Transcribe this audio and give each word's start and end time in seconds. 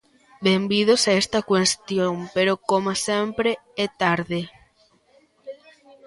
Benvidos 0.47 1.01
a 1.09 1.13
esta 1.23 1.39
cuestión, 1.51 2.15
pero, 2.35 2.53
coma 2.69 2.95
sempre, 3.07 3.49
é 3.85 3.87
tarde. 4.01 4.41